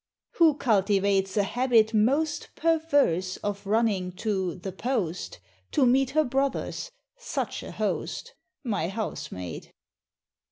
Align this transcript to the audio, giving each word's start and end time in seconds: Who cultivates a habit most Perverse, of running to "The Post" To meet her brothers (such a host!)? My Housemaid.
Who 0.37 0.55
cultivates 0.55 1.37
a 1.37 1.43
habit 1.43 1.93
most 1.93 2.49
Perverse, 2.55 3.37
of 3.43 3.67
running 3.67 4.11
to 4.13 4.55
"The 4.55 4.71
Post" 4.71 5.39
To 5.73 5.85
meet 5.85 6.09
her 6.17 6.23
brothers 6.25 6.89
(such 7.19 7.61
a 7.61 7.71
host!)? 7.71 8.33
My 8.63 8.87
Housemaid. 8.89 9.71